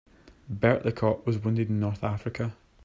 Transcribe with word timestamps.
Bert 0.49 0.81
the 0.81 0.91
cop 0.91 1.27
was 1.27 1.37
wounded 1.37 1.69
in 1.69 1.79
North 1.79 2.03
Africa. 2.03 2.53